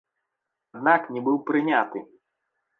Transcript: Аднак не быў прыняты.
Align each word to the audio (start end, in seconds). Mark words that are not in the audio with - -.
Аднак 0.77 1.01
не 1.17 1.25
быў 1.29 1.37
прыняты. 1.53 2.05